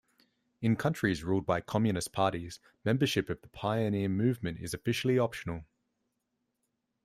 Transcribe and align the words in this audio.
In 0.63 0.77
countries 0.77 1.23
ruled 1.23 1.45
by 1.45 1.61
Communist 1.61 2.11
Parties, 2.11 2.59
membership 2.83 3.29
of 3.29 3.39
the 3.43 3.49
pioneer 3.49 4.09
movement 4.09 4.57
is 4.59 4.73
officially 4.73 5.19
optional. 5.19 5.65